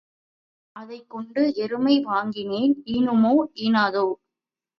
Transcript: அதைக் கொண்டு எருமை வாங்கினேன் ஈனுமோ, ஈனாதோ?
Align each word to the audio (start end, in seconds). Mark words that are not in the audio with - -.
அதைக் 0.75 1.09
கொண்டு 1.09 1.53
எருமை 1.55 1.99
வாங்கினேன் 2.03 2.73
ஈனுமோ, 2.87 3.33
ஈனாதோ? 3.61 4.05